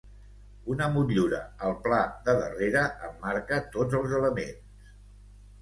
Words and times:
Una 0.75 0.87
motllura 0.93 1.41
al 1.67 1.75
pla 1.83 1.99
de 2.29 2.35
darrere 2.39 2.81
emmarca 3.11 3.63
tots 3.77 3.99
els 4.03 4.17
elements. 4.23 4.93